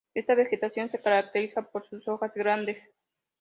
[0.15, 2.89] Esta vegetación se caracteriza por sus hojas grandes.